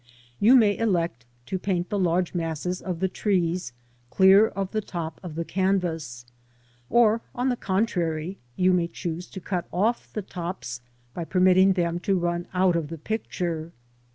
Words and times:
You 0.39 0.55
may 0.55 0.75
elect 0.79 1.27
to 1.45 1.59
paint 1.59 1.89
the 1.91 1.99
large 1.99 2.33
masses 2.33 2.81
of 2.81 3.01
the 3.01 3.07
trees 3.07 3.71
clear 4.09 4.47
of 4.47 4.71
the 4.71 4.81
top 4.81 5.19
of 5.21 5.35
the 5.35 5.45
canvas, 5.45 6.25
or, 6.89 7.21
on 7.35 7.49
the 7.49 7.55
contrary, 7.55 8.39
you 8.55 8.73
may 8.73 8.87
choose 8.87 9.27
to 9.27 9.39
cut 9.39 9.67
off 9.71 10.11
the 10.11 10.23
tops 10.23 10.81
by 11.13 11.23
permitting 11.23 11.73
them 11.73 11.99
to 11.99 12.17
run 12.17 12.47
out 12.51 12.75
of 12.75 12.87
the 12.87 12.97
picture. 12.97 13.73